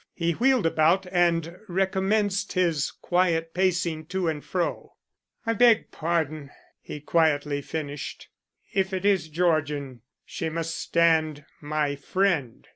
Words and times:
He 0.15 0.31
wheeled 0.31 0.65
about 0.65 1.05
and 1.11 1.59
recommenced 1.67 2.53
his 2.53 2.89
quiet 2.89 3.53
pacing 3.53 4.07
to 4.07 4.27
and 4.29 4.43
fro. 4.43 4.95
"I 5.45 5.53
beg 5.53 5.91
pardon," 5.91 6.49
he 6.81 6.99
quietly 6.99 7.61
finished. 7.61 8.27
"If 8.73 8.93
it 8.93 9.05
is 9.05 9.29
Georgian, 9.29 10.01
she 10.25 10.49
must 10.49 10.75
stand 10.75 11.45
my 11.61 11.95
friend. 11.95 12.67